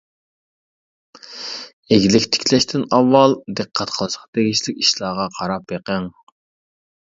[1.89, 6.13] ئىگىلىك تىكلەشتىن ئاۋۋال دىققەت قىلىشقا تېگىشلىك ئىشلارغا قاراپ بېقىڭ.